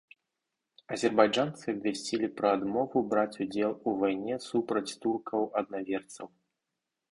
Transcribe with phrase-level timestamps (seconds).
[0.95, 6.27] Азербайджанцы абвясцілі пра адмову браць удзел у вайне супраць туркаў-аднаверцаў.